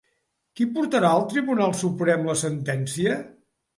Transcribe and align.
Qui 0.59 0.65
portarà 0.77 1.11
al 1.17 1.27
Tribunal 1.33 1.75
Suprem 1.83 2.25
la 2.31 2.39
sentència? 2.47 3.19